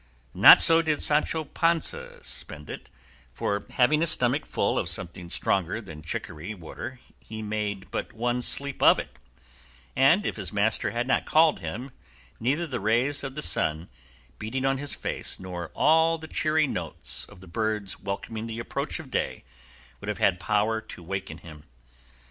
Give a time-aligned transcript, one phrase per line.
[0.33, 2.89] Not so did Sancho Panza spend it,
[3.35, 8.41] for having his stomach full of something stronger than chicory water he made but one
[8.41, 9.19] sleep of it,
[9.95, 11.91] and, if his master had not called him,
[12.39, 13.89] neither the rays of the sun
[14.39, 18.97] beating on his face nor all the cheery notes of the birds welcoming the approach
[18.99, 19.43] of day
[19.99, 21.61] would have had power to waken him.